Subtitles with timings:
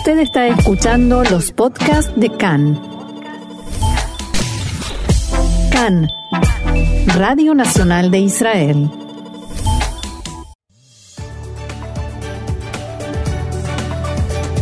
[0.00, 2.80] Usted está escuchando los podcasts de CAN.
[5.70, 6.08] CAN,
[7.18, 8.90] Radio Nacional de Israel.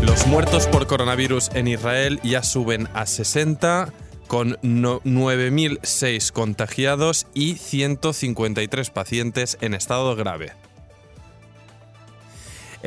[0.02, 3.92] Los muertos por coronavirus en Israel ya suben a 60
[4.26, 10.50] con 9.006 contagiados y 153 pacientes en estado grave.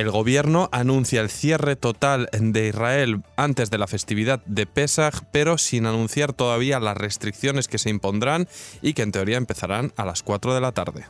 [0.02, 5.60] El gobierno anuncia el cierre total de Israel antes de la festividad de Pesach, pero
[5.60, 8.48] sin anunciar todavía las restricciones que se impondrán
[8.82, 11.06] y que en teoría empezarán a las 4 de la tarde.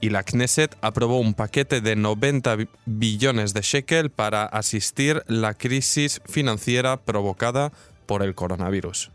[0.00, 6.22] Y la Knesset aprobó un paquete de 90 billones de shekel para asistir la crisis
[6.24, 7.70] financiera provocada
[8.06, 9.10] por el coronavirus.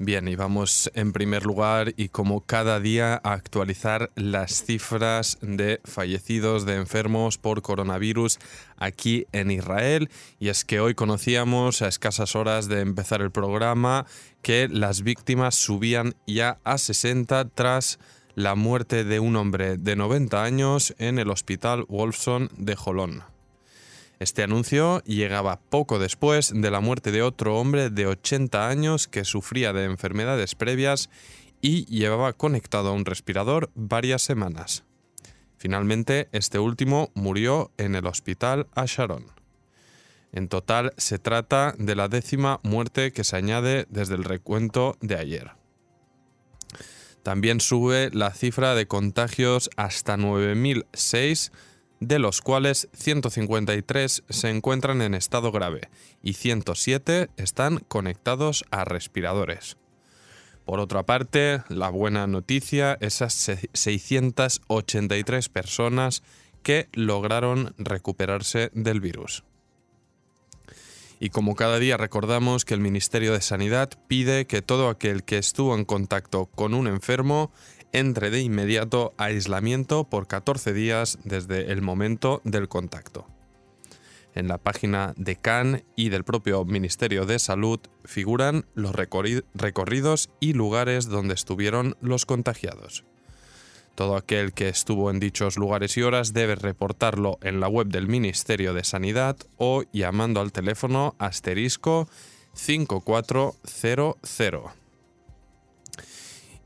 [0.00, 5.80] Bien, y vamos en primer lugar y como cada día a actualizar las cifras de
[5.84, 8.40] fallecidos, de enfermos por coronavirus
[8.76, 10.10] aquí en Israel.
[10.40, 14.04] Y es que hoy conocíamos a escasas horas de empezar el programa
[14.42, 18.00] que las víctimas subían ya a 60 tras
[18.34, 23.33] la muerte de un hombre de 90 años en el hospital Wolfson de Jolón.
[24.24, 29.22] Este anuncio llegaba poco después de la muerte de otro hombre de 80 años que
[29.22, 31.10] sufría de enfermedades previas
[31.60, 34.84] y llevaba conectado a un respirador varias semanas.
[35.58, 39.26] Finalmente, este último murió en el hospital Asharon.
[40.32, 45.16] En total, se trata de la décima muerte que se añade desde el recuento de
[45.16, 45.50] ayer.
[47.22, 51.52] También sube la cifra de contagios hasta 9.006
[52.06, 55.88] de los cuales 153 se encuentran en estado grave
[56.22, 59.76] y 107 están conectados a respiradores.
[60.64, 63.34] Por otra parte, la buena noticia, esas
[63.72, 66.22] 683 personas
[66.62, 69.44] que lograron recuperarse del virus.
[71.20, 75.38] Y como cada día recordamos que el Ministerio de Sanidad pide que todo aquel que
[75.38, 77.52] estuvo en contacto con un enfermo
[77.94, 83.26] entre de inmediato aislamiento por 14 días desde el momento del contacto.
[84.34, 90.54] En la página de CAN y del propio Ministerio de Salud figuran los recorridos y
[90.54, 93.04] lugares donde estuvieron los contagiados.
[93.94, 98.08] Todo aquel que estuvo en dichos lugares y horas debe reportarlo en la web del
[98.08, 102.08] Ministerio de Sanidad o llamando al teléfono asterisco
[102.54, 104.83] 5400.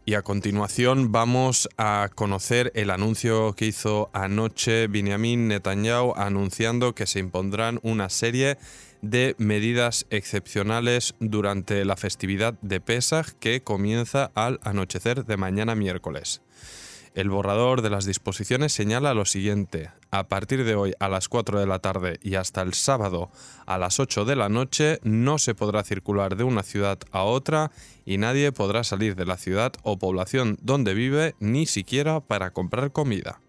[0.09, 7.07] Y a continuación vamos a conocer el anuncio que hizo anoche Benjamin Netanyahu anunciando que
[7.07, 8.57] se impondrán una serie
[9.03, 16.41] de medidas excepcionales durante la festividad de Pesach que comienza al anochecer de mañana miércoles.
[17.15, 19.91] El borrador de las disposiciones señala lo siguiente.
[20.11, 23.31] A partir de hoy a las 4 de la tarde y hasta el sábado
[23.67, 27.71] a las 8 de la noche no se podrá circular de una ciudad a otra
[28.05, 32.93] y nadie podrá salir de la ciudad o población donde vive ni siquiera para comprar
[32.93, 33.41] comida.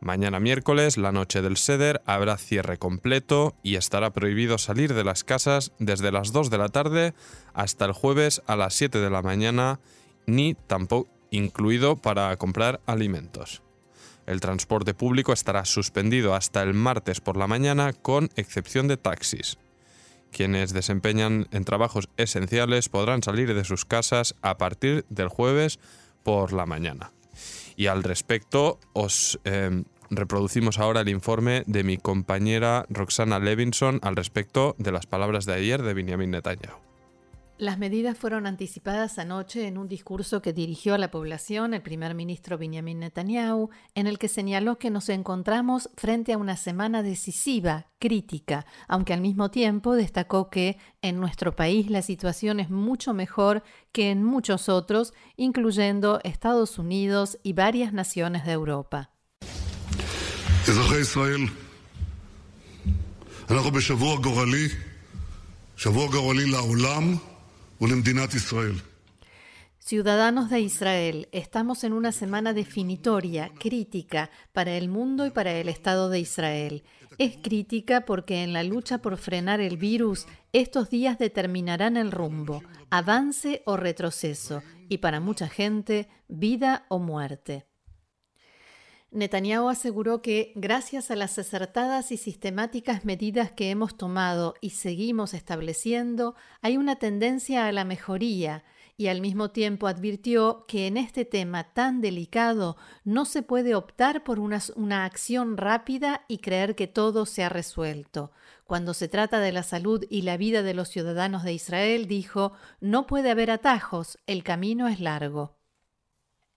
[0.00, 5.24] Mañana miércoles, la noche del Seder, habrá cierre completo y estará prohibido salir de las
[5.24, 7.14] casas desde las 2 de la tarde
[7.54, 9.80] hasta el jueves a las 7 de la mañana,
[10.26, 13.62] ni tampoco incluido para comprar alimentos.
[14.26, 19.58] El transporte público estará suspendido hasta el martes por la mañana con excepción de taxis.
[20.32, 25.78] Quienes desempeñan en trabajos esenciales podrán salir de sus casas a partir del jueves
[26.22, 27.12] por la mañana.
[27.76, 34.16] Y al respecto os em, reproducimos ahora el informe de mi compañera Roxana Levinson al
[34.16, 36.93] respecto de las palabras de ayer de Benjamin Netanyahu.
[37.56, 42.12] Las medidas fueron anticipadas anoche en un discurso que dirigió a la población el primer
[42.16, 47.86] ministro Benjamin Netanyahu, en el que señaló que nos encontramos frente a una semana decisiva,
[48.00, 53.62] crítica, aunque al mismo tiempo destacó que en nuestro país la situación es mucho mejor
[53.92, 59.10] que en muchos otros, incluyendo Estados Unidos y varias naciones de Europa.
[69.78, 75.68] Ciudadanos de Israel, estamos en una semana definitoria, crítica, para el mundo y para el
[75.68, 76.84] Estado de Israel.
[77.18, 82.62] Es crítica porque en la lucha por frenar el virus, estos días determinarán el rumbo,
[82.90, 87.66] avance o retroceso, y para mucha gente, vida o muerte.
[89.14, 95.34] Netanyahu aseguró que, gracias a las acertadas y sistemáticas medidas que hemos tomado y seguimos
[95.34, 98.64] estableciendo, hay una tendencia a la mejoría
[98.96, 104.24] y al mismo tiempo advirtió que en este tema tan delicado no se puede optar
[104.24, 108.32] por una, una, acción rápida y creer que todo se ha resuelto.
[108.66, 112.52] Cuando se trata de la salud y la vida de los ciudadanos de Israel, dijo,
[112.80, 115.54] no puede haber atajos, el camino es largo.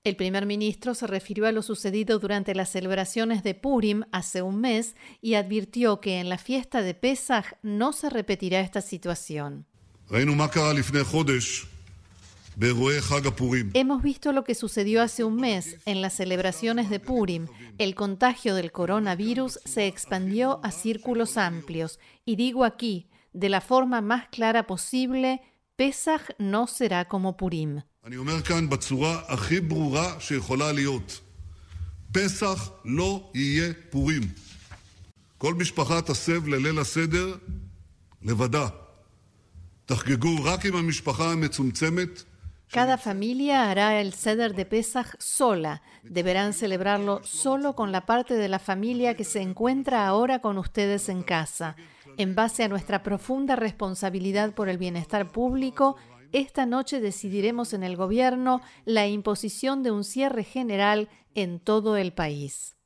[0.08, 4.62] El primer ministro se refirió a lo sucedido durante las celebraciones de Purim hace un
[4.62, 9.66] mes y advirtió que en la fiesta de Pesach no se repetirá esta situación.
[13.74, 17.48] Hemos visto lo que sucedió hace un mes en las celebraciones de Purim.
[17.78, 24.00] El contagio del coronavirus se expandió a círculos amplios y digo aquí, de la forma
[24.00, 25.42] más clara posible,
[25.76, 27.82] Pesach no será como Purim.
[28.07, 31.21] אני אומר כאן בצורה הכי ברורה שיכולה להיות:
[32.13, 34.23] פסח לא יהיה פורים.
[35.39, 37.37] כל משפחה תסב לליל הסדר
[38.23, 38.69] לבדה.
[39.87, 42.25] תחגגו רק עם המשפחה המצומצמת
[42.73, 45.83] Cada familia hará el ceder de Pesach sola.
[46.05, 51.11] Deberán celebrarlo solo con la parte de la familia que se encuentra ahora con ustedes
[51.11, 51.77] en casa.
[52.17, 55.97] En base a nuestra profunda responsabilidad por el bienestar público,
[56.32, 62.14] esta noche decidiremos en el gobierno la imposición de un cierre general en todo el
[62.14, 62.78] país.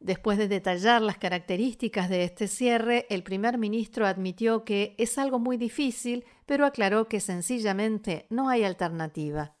[0.00, 5.38] Después de detallar las características de este cierre, el primer ministro admitió que es algo
[5.38, 9.54] muy difícil, pero aclaró que sencillamente no hay alternativa.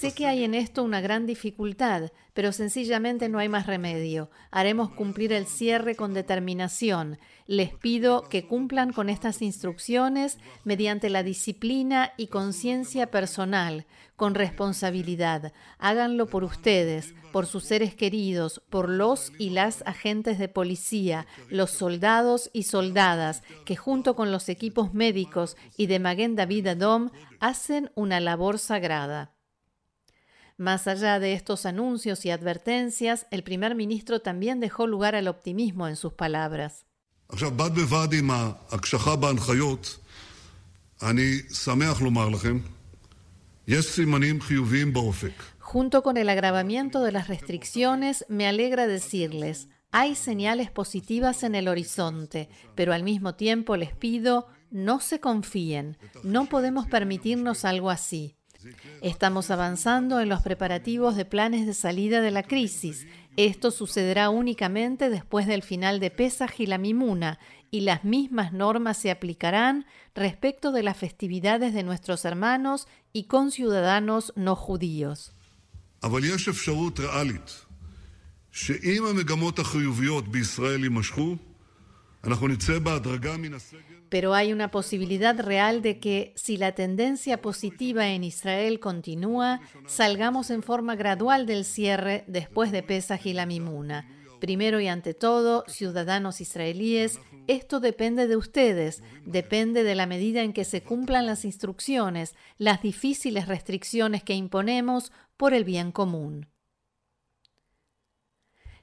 [0.00, 4.30] Sé que hay en esto una gran dificultad, pero sencillamente no hay más remedio.
[4.50, 7.18] Haremos cumplir el cierre con determinación.
[7.46, 13.86] Les pido que cumplan con estas instrucciones mediante la disciplina y conciencia personal,
[14.16, 15.52] con responsabilidad.
[15.78, 21.70] Háganlo por ustedes, por sus seres queridos, por los y las agentes de policía, los
[21.70, 27.90] soldados y soldadas que junto con los equipos médicos y de Maguen David Adom hacen
[27.94, 29.31] una labor sagrada.
[30.62, 35.88] Más allá de estos anuncios y advertencias, el primer ministro también dejó lugar al optimismo
[35.88, 36.86] en sus palabras.
[45.58, 51.66] Junto con el agravamiento de las restricciones, me alegra decirles, hay señales positivas en el
[51.66, 58.36] horizonte, pero al mismo tiempo les pido, no se confíen, no podemos permitirnos algo así.
[59.00, 63.06] Estamos avanzando en los preparativos de planes de salida de la crisis.
[63.36, 67.38] Esto sucederá únicamente después del final de Pesaj y la Mimuna,
[67.70, 74.32] y las mismas normas se aplicarán respecto de las festividades de nuestros hermanos y conciudadanos
[74.36, 75.32] no judíos.
[84.12, 90.50] Pero hay una posibilidad real de que, si la tendencia positiva en Israel continúa, salgamos
[90.50, 94.06] en forma gradual del cierre después de Pesaj y la Mimuna.
[94.38, 100.52] Primero y ante todo, ciudadanos israelíes, esto depende de ustedes, depende de la medida en
[100.52, 106.51] que se cumplan las instrucciones, las difíciles restricciones que imponemos por el bien común.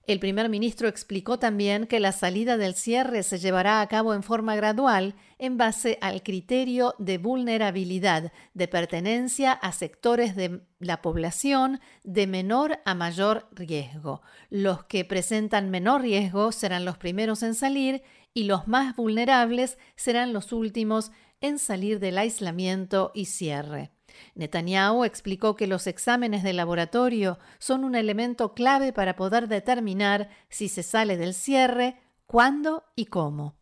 [0.09, 4.23] El primer ministro explicó también que la salida del cierre se llevará a cabo en
[4.23, 11.79] forma gradual en base al criterio de vulnerabilidad, de pertenencia a sectores de la población
[12.03, 14.23] de menor a mayor riesgo.
[14.49, 18.01] Los que presentan menor riesgo serán los primeros en salir
[18.33, 23.91] y los más vulnerables serán los últimos en salir del aislamiento y cierre.
[24.35, 30.69] Netanyahu explicó que los exámenes de laboratorio son un elemento clave para poder determinar si
[30.69, 33.55] se sale del cierre, cuándo y cómo.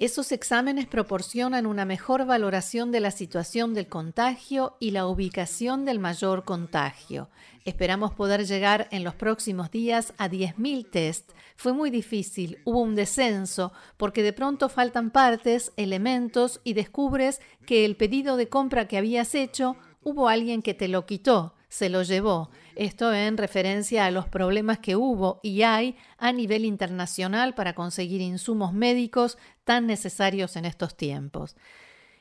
[0.00, 5.98] Esos exámenes proporcionan una mejor valoración de la situación del contagio y la ubicación del
[5.98, 7.28] mayor contagio.
[7.66, 11.32] Esperamos poder llegar en los próximos días a 10.000 test.
[11.54, 17.84] Fue muy difícil, hubo un descenso, porque de pronto faltan partes, elementos y descubres que
[17.84, 22.02] el pedido de compra que habías hecho, hubo alguien que te lo quitó se lo
[22.02, 22.50] llevó.
[22.76, 28.20] Esto en referencia a los problemas que hubo y hay a nivel internacional para conseguir
[28.20, 31.56] insumos médicos tan necesarios en estos tiempos.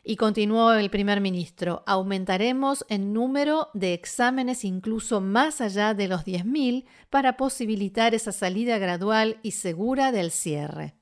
[0.04, 6.22] Y continuó el primer ministro, aumentaremos el número de exámenes incluso más allá de los
[6.22, 10.96] 10.000 para posibilitar esa salida gradual y segura del cierre.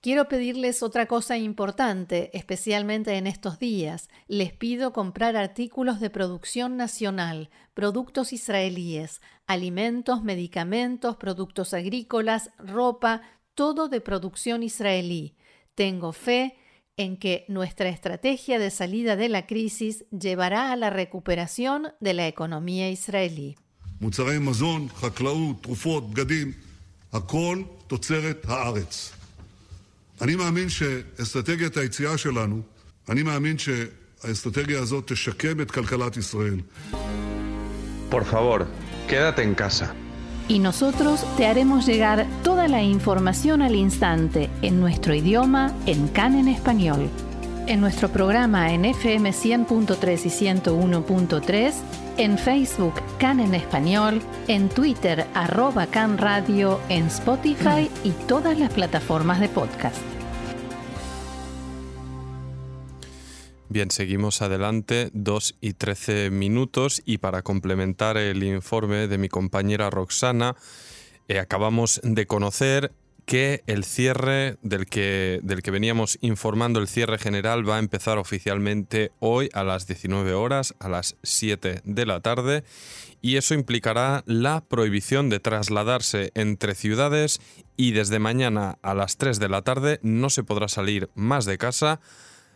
[0.00, 4.08] Quiero pedirles otra cosa importante, especialmente en estos días.
[4.28, 13.20] Les pido comprar artículos de producción nacional, productos israelíes, alimentos, medicamentos, productos agrícolas, ropa,
[13.54, 15.36] todo de producción israelí.
[15.74, 16.56] Tengo fe
[16.96, 22.26] en que nuestra estrategia de salida de la crisis llevará a la recuperación de la
[22.26, 23.56] economía israelí.
[30.21, 32.61] אני מאמין שאסטרטגיית היציאה שלנו,
[33.09, 36.59] אני מאמין שהאסטרטגיה הזאת תשקם את כלכלת ישראל.
[38.11, 38.65] Por favor,
[39.07, 39.93] quédate en casa.
[40.49, 46.33] Y nosotros te haremos llegar toda la información al instante en nuestro idioma en CAN
[46.41, 47.07] en español.
[47.66, 51.72] En nuestro programa en FM 100.3 y 101.3,
[52.18, 58.70] en Facebook CAN en español, en Twitter arroba CAN Radio, en Spotify y todas las
[58.70, 59.96] plataformas de podcast.
[63.70, 69.88] Bien, seguimos adelante, 2 y 13 minutos y para complementar el informe de mi compañera
[69.88, 70.54] Roxana,
[71.28, 72.92] eh, acabamos de conocer
[73.24, 78.18] que el cierre del que, del que veníamos informando, el cierre general, va a empezar
[78.18, 82.64] oficialmente hoy a las 19 horas, a las 7 de la tarde,
[83.22, 87.40] y eso implicará la prohibición de trasladarse entre ciudades
[87.76, 91.58] y desde mañana a las 3 de la tarde no se podrá salir más de
[91.58, 92.00] casa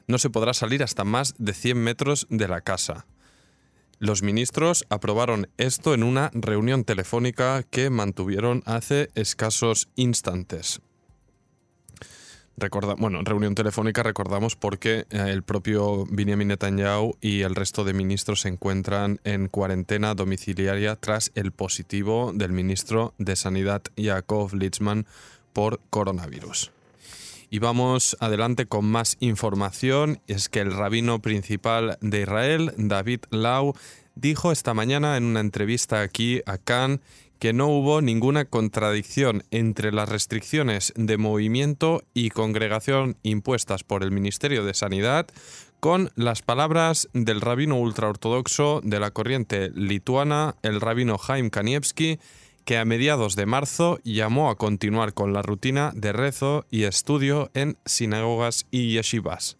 [0.08, 3.06] no se podrá salir hasta más de 100 metros de la casa.
[4.00, 10.80] Los ministros aprobaron esto en una reunión telefónica que mantuvieron hace escasos instantes.
[12.96, 18.42] bueno, reunión telefónica recordamos porque eh, el propio Benjamin Netanyahu y el resto de ministros
[18.42, 25.06] se encuentran en cuarentena domiciliaria tras el positivo del ministro de Sanidad Yaakov Litzman
[25.52, 26.70] por coronavirus.
[27.50, 30.20] Y vamos adelante con más información.
[30.26, 33.74] Es que el rabino principal de Israel, David Lau,
[34.14, 37.00] dijo esta mañana en una entrevista aquí a Cannes
[37.38, 44.10] que no hubo ninguna contradicción entre las restricciones de movimiento y congregación impuestas por el
[44.10, 45.28] Ministerio de Sanidad
[45.80, 52.18] con las palabras del rabino ultraortodoxo de la corriente lituana, el rabino Jaime Kanievski,
[52.68, 57.50] que a mediados de marzo llamó a continuar con la rutina de rezo y estudio
[57.54, 59.56] en sinagogas y yeshivas.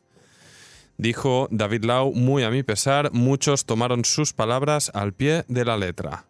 [0.98, 5.78] Dijo David Lau, muy a mi pesar, muchos tomaron sus palabras al pie de la
[5.78, 6.26] letra.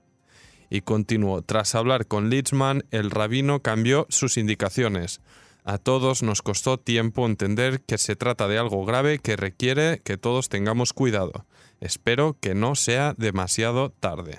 [0.70, 5.20] Y continuó, tras hablar con Litzman, el rabino cambió sus indicaciones.
[5.64, 10.16] A todos nos costó tiempo entender que se trata de algo grave que requiere que
[10.16, 11.44] todos tengamos cuidado.
[11.80, 14.38] Espero que no sea demasiado tarde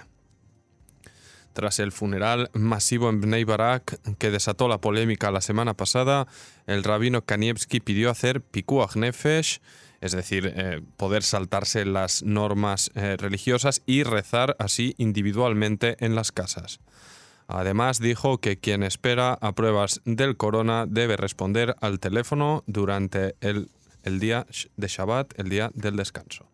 [1.53, 6.27] tras el funeral masivo en Bnei Barak que desató la polémica la semana pasada,
[6.67, 9.59] el rabino Kanievski pidió hacer pikuach nefesh,
[10.01, 16.31] es decir, eh, poder saltarse las normas eh, religiosas y rezar así individualmente en las
[16.31, 16.79] casas.
[17.47, 23.69] Además, dijo que quien espera a pruebas del corona debe responder al teléfono durante el,
[24.03, 24.45] el día
[24.77, 26.45] de Shabbat, el día del descanso.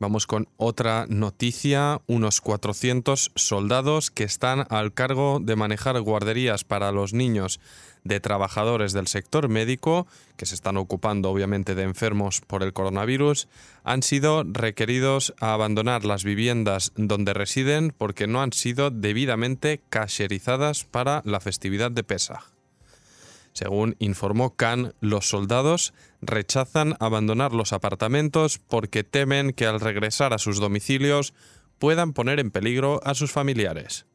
[0.00, 2.00] Vamos con otra noticia.
[2.06, 7.60] Unos 400 soldados que están al cargo de manejar guarderías para los niños
[8.02, 10.06] de trabajadores del sector médico,
[10.38, 13.46] que se están ocupando obviamente de enfermos por el coronavirus,
[13.84, 20.84] han sido requeridos a abandonar las viviendas donde residen porque no han sido debidamente casherizadas
[20.84, 22.59] para la festividad de Pesach.
[23.52, 30.38] Según informó Khan, los soldados rechazan abandonar los apartamentos porque temen que al regresar a
[30.38, 31.34] sus domicilios
[31.78, 34.06] puedan poner en peligro a sus familiares.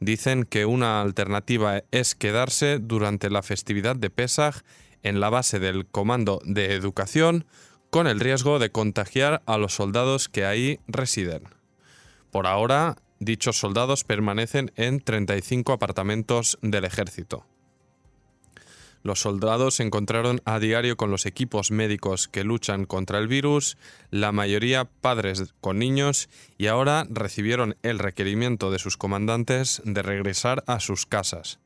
[0.00, 4.62] Dicen que una alternativa es quedarse durante la festividad de Pesach
[5.02, 7.46] en la base del Comando de Educación
[7.90, 11.44] con el riesgo de contagiar a los soldados que ahí residen.
[12.32, 17.46] Por ahora, dichos soldados permanecen en 35 apartamentos del ejército.
[19.04, 23.76] Los soldados se encontraron a diario con los equipos médicos que luchan contra el virus,
[24.10, 30.64] la mayoría padres con niños, y ahora recibieron el requerimiento de sus comandantes de regresar
[30.66, 31.58] a sus casas.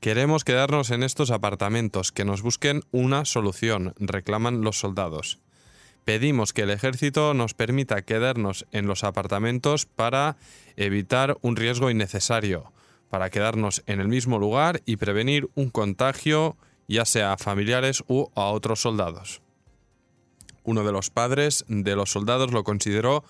[0.00, 5.38] Queremos quedarnos en estos apartamentos, que nos busquen una solución, reclaman los soldados.
[6.04, 10.36] Pedimos que el ejército nos permita quedarnos en los apartamentos para
[10.74, 12.72] evitar un riesgo innecesario
[13.16, 18.26] para quedarnos en el mismo lugar y prevenir un contagio ya sea a familiares u
[18.34, 19.40] a otros soldados.
[20.64, 23.24] Uno de los padres de los soldados lo consideró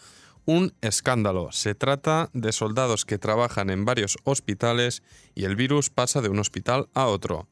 [0.44, 1.52] un escándalo.
[1.52, 5.04] Se trata de soldados que trabajan en varios hospitales
[5.36, 7.46] y el virus pasa de un hospital a otro.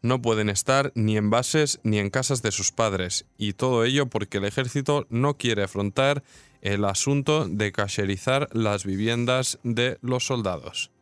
[0.00, 4.06] No pueden estar ni en bases ni en casas de sus padres, y todo ello
[4.06, 6.22] porque el ejército no quiere afrontar
[6.62, 10.93] el asunto de cacherizar las viviendas de los soldados.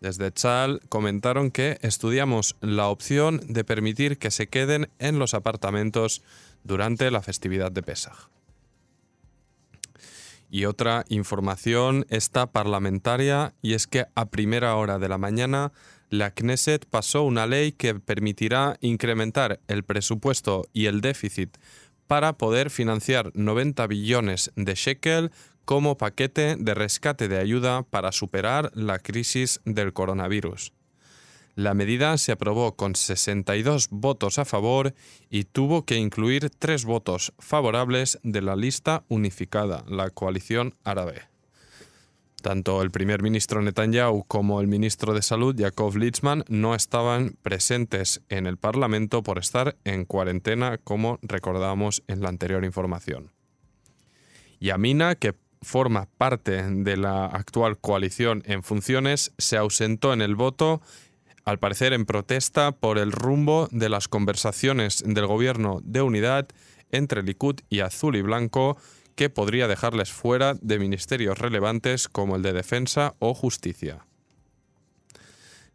[0.00, 6.22] Desde Chal comentaron que estudiamos la opción de permitir que se queden en los apartamentos
[6.62, 8.28] durante la festividad de Pesaj.
[10.50, 15.72] Y otra información esta parlamentaria y es que a primera hora de la mañana
[16.10, 21.58] la Knesset pasó una ley que permitirá incrementar el presupuesto y el déficit
[22.06, 25.30] para poder financiar 90 billones de shekel
[25.68, 30.72] como paquete de rescate de ayuda para superar la crisis del coronavirus.
[31.56, 34.94] La medida se aprobó con 62 votos a favor
[35.28, 41.24] y tuvo que incluir tres votos favorables de la lista unificada, la coalición árabe.
[42.40, 48.22] Tanto el primer ministro Netanyahu como el ministro de Salud, Yaakov Litzman, no estaban presentes
[48.30, 53.32] en el Parlamento por estar en cuarentena, como recordamos en la anterior información.
[54.60, 60.80] Yamina, que forma parte de la actual coalición en funciones, se ausentó en el voto
[61.44, 66.48] al parecer en protesta por el rumbo de las conversaciones del gobierno de unidad
[66.90, 68.76] entre Likud y Azul y Blanco,
[69.14, 74.04] que podría dejarles fuera de ministerios relevantes como el de Defensa o Justicia.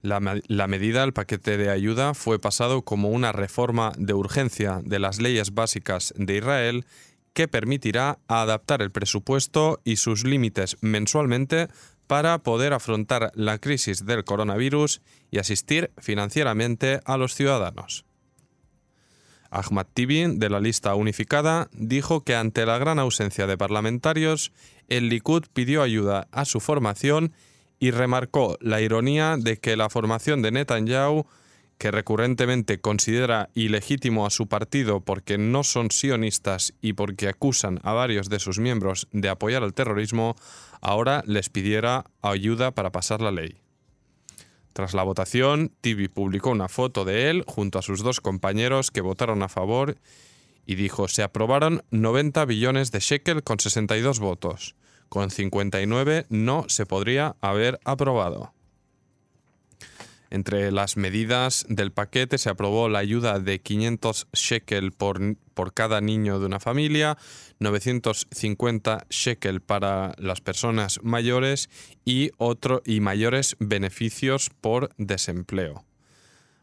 [0.04, 5.22] La, medida, el paquete de ayuda, fue pasado como una reforma de urgencia de las
[5.22, 6.86] leyes básicas de Israel
[7.34, 11.68] que permitirá adaptar el presupuesto y sus límites mensualmente
[12.08, 18.06] para poder afrontar la crisis del coronavirus y asistir financieramente a los ciudadanos.
[19.50, 24.52] Ahmad Tibin, de la lista unificada, dijo que ante la gran ausencia de parlamentarios,
[24.90, 27.34] el Likud pidió ayuda a su formación
[27.80, 31.28] y remarcó la ironía de que la formación de Netanyahu,
[31.78, 37.94] que recurrentemente considera ilegítimo a su partido porque no son sionistas y porque acusan a
[37.94, 40.36] varios de sus miembros de apoyar al terrorismo,
[40.82, 43.58] ahora les pidiera ayuda para pasar la ley.
[44.74, 49.02] Tras la votación, Tibi publicó una foto de él junto a sus dos compañeros que
[49.02, 49.98] votaron a favor
[50.66, 54.76] y dijo, se aprobaron 90 billones de shekel con 62 votos.
[55.10, 58.54] Con 59 no se podría haber aprobado.
[60.34, 65.22] Entre las medidas del paquete se aprobó la ayuda de 500 shekel por,
[65.54, 67.20] por, cada niño de una familia,
[67.60, 71.70] 950 shekel para las personas mayores
[72.04, 75.86] y, otro, y mayores beneficios por desempleo.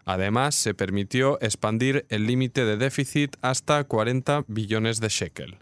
[0.04, 5.58] Además, se permitió expandir el límite de déficit hasta 40 billones de shekel.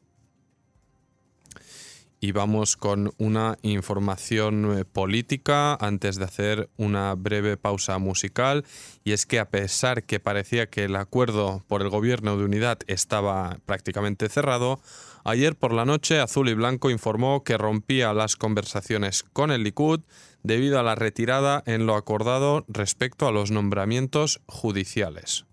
[2.22, 8.66] Y vamos con una información eh, política antes de hacer una breve pausa musical.
[9.04, 12.80] Y es que a pesar que parecía que el acuerdo por el gobierno de unidad
[12.88, 14.80] estaba prácticamente cerrado,
[15.24, 20.00] ayer por la noche Azul y Blanco informó que rompía las conversaciones con el Likud
[20.46, 25.46] debido a la retirada en lo acordado respecto a los nombramientos judiciales.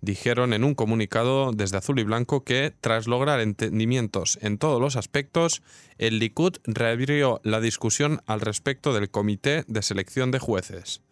[0.00, 4.94] Dijeron en un comunicado desde Azul y Blanco que, tras lograr entendimientos en todos los
[4.94, 5.62] aspectos,
[5.98, 11.02] el Likud reabrió la discusión al respecto del Comité de Selección de Jueces.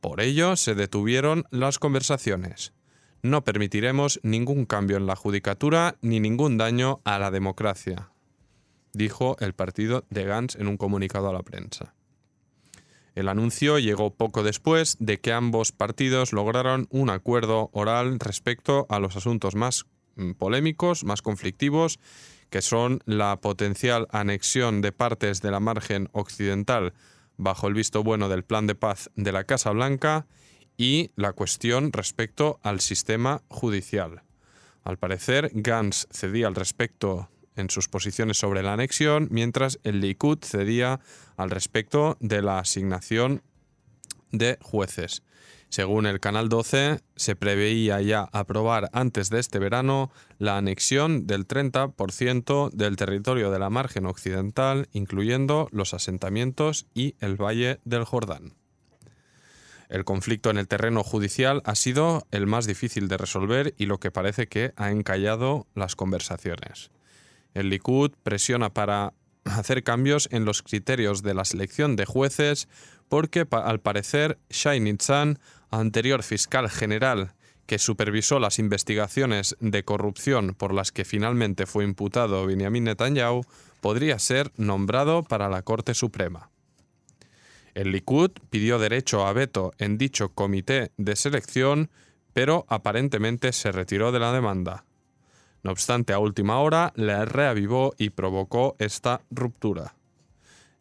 [0.00, 2.72] Por ello, se detuvieron las conversaciones.
[3.22, 8.10] No permitiremos ningún cambio en la judicatura ni ningún daño a la democracia,
[8.92, 11.94] dijo el partido de Gantz en un comunicado a la prensa.
[13.14, 19.00] El anuncio llegó poco después de que ambos partidos lograron un acuerdo oral respecto a
[19.00, 21.98] los asuntos más mm, polémicos, más conflictivos,
[22.50, 26.92] que son la potencial anexión de partes de la margen occidental
[27.36, 30.26] bajo el visto bueno del plan de paz de la Casa Blanca
[30.76, 34.22] y la cuestión respecto al sistema judicial.
[34.82, 37.28] Al parecer, Gantz cedía al respecto
[37.60, 41.00] en sus posiciones sobre la anexión, mientras el Likud cedía
[41.36, 43.42] al respecto de la asignación
[44.32, 45.22] de jueces.
[45.70, 51.46] Según el Canal 12, se preveía ya aprobar antes de este verano la anexión del
[51.46, 58.54] 30% del territorio de la margen occidental, incluyendo los asentamientos y el Valle del Jordán.
[59.88, 63.98] El conflicto en el terreno judicial ha sido el más difícil de resolver y lo
[63.98, 66.90] que parece que ha encallado las conversaciones.
[67.54, 69.12] El Likud presiona para
[69.44, 72.68] hacer cambios en los criterios de la selección de jueces
[73.08, 75.38] porque al parecer Shai Nitzan,
[75.70, 77.34] anterior fiscal general
[77.66, 83.42] que supervisó las investigaciones de corrupción por las que finalmente fue imputado Benjamin Netanyahu,
[83.80, 86.50] podría ser nombrado para la Corte Suprema.
[87.74, 91.90] El Likud pidió derecho a veto en dicho comité de selección,
[92.32, 94.84] pero aparentemente se retiró de la demanda.
[95.62, 99.94] No obstante, a última hora la reavivó y provocó esta ruptura.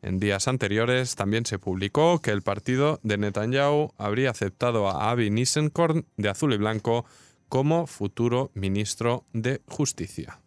[0.01, 5.29] En días anteriores también se publicó que el partido de Netanyahu habría aceptado a Avi
[5.29, 7.05] Nissenkorn de Azul y Blanco
[7.49, 10.39] como futuro ministro de Justicia.